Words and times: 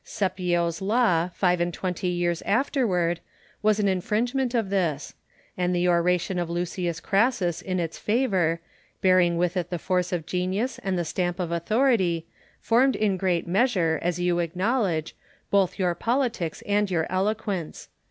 Cepio's 0.03 0.81
law, 0.81 1.29
five 1.31 1.61
and 1.61 1.71
twenty 1.71 2.07
years 2.07 2.41
afterward, 2.41 3.19
was 3.61 3.79
an 3.79 3.87
infringement 3.87 4.55
of 4.55 4.71
this; 4.71 5.13
and 5.55 5.75
the 5.75 5.87
oration 5.87 6.39
of 6.39 6.49
Lucius 6.49 6.99
Crassus 6.99 7.61
in 7.61 7.79
its 7.79 7.99
favour, 7.99 8.59
bearing 9.01 9.37
with 9.37 9.55
it 9.55 9.69
the 9.69 9.77
force 9.77 10.11
of 10.11 10.25
genius 10.25 10.79
and 10.79 10.97
the 10.97 11.05
stamp 11.05 11.39
of 11.39 11.51
authority, 11.51 12.25
formed 12.59 12.95
in 12.95 13.15
great 13.15 13.45
measure, 13.45 13.99
as 14.01 14.19
you 14.19 14.39
acknowledge, 14.39 15.15
both 15.51 15.77
your 15.77 15.93
politics 15.93 16.63
and 16.65 16.89
your 16.89 17.05
eloquence. 17.07 17.87